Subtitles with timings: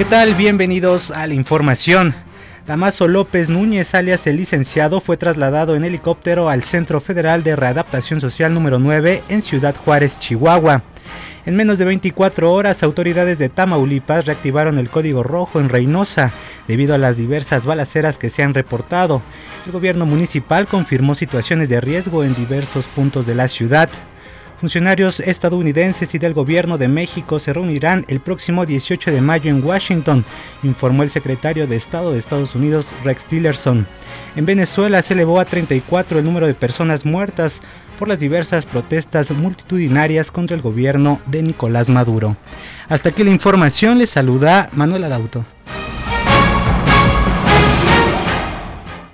[0.00, 0.34] ¿Qué tal?
[0.34, 2.14] Bienvenidos a la información.
[2.66, 8.18] Damaso López Núñez, alias el licenciado, fue trasladado en helicóptero al Centro Federal de Readaptación
[8.18, 10.84] Social número 9 en Ciudad Juárez, Chihuahua.
[11.44, 16.32] En menos de 24 horas, autoridades de Tamaulipas reactivaron el código rojo en Reynosa
[16.66, 19.20] debido a las diversas balaceras que se han reportado.
[19.66, 23.90] El gobierno municipal confirmó situaciones de riesgo en diversos puntos de la ciudad.
[24.60, 29.64] Funcionarios estadounidenses y del gobierno de México se reunirán el próximo 18 de mayo en
[29.64, 30.22] Washington,
[30.62, 33.86] informó el secretario de Estado de Estados Unidos Rex Tillerson.
[34.36, 37.62] En Venezuela se elevó a 34 el número de personas muertas
[37.98, 42.36] por las diversas protestas multitudinarias contra el gobierno de Nicolás Maduro.
[42.90, 45.42] Hasta aquí la información, les saluda Manuel Adauto.